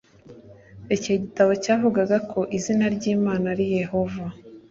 [0.95, 4.25] icyo gitabo cyavugaga ko izina ry imana ari yehova